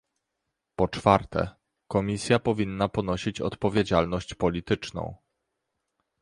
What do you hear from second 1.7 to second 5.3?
Komisja powinna ponosić odpowiedzialność polityczną